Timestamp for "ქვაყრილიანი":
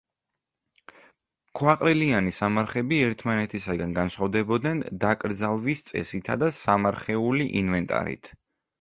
1.59-2.33